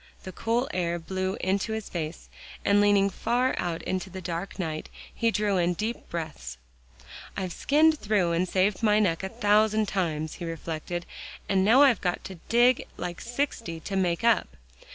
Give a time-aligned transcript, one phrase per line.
[0.23, 2.27] The cool air blew into his face,
[2.65, 6.57] and leaning far out into the dark night, he drew in deep breaths.
[7.37, 11.05] "I've skinned through and saved my neck a thousand times," he reflected,
[11.47, 14.57] "and now I've got to dig like sixty to make up.